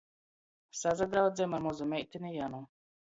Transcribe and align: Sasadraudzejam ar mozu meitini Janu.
Sasadraudzejam 0.79 1.53
ar 1.59 1.61
mozu 1.67 1.89
meitini 1.93 2.33
Janu. 2.39 2.63